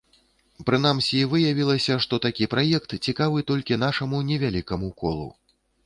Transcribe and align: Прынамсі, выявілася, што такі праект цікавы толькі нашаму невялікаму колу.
Прынамсі, 0.69 1.19
выявілася, 1.33 1.99
што 2.07 2.21
такі 2.25 2.49
праект 2.55 2.99
цікавы 3.05 3.47
толькі 3.53 3.81
нашаму 3.87 4.27
невялікаму 4.35 4.95
колу. 5.05 5.29